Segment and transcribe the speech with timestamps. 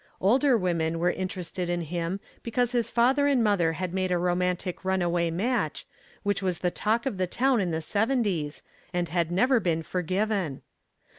[0.19, 4.83] Older women were interested in him because his father and mother had made a romantic
[4.83, 5.85] runaway match,
[6.23, 10.63] which was the talk of the town in the seventies, and had never been forgiven.